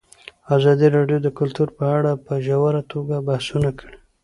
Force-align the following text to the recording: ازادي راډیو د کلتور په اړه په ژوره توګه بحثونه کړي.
ازادي 0.55 0.87
راډیو 0.95 1.19
د 1.23 1.27
کلتور 1.39 1.67
په 1.77 1.85
اړه 1.97 2.11
په 2.25 2.33
ژوره 2.45 2.81
توګه 2.93 3.15
بحثونه 3.27 3.69
کړي. 3.79 3.97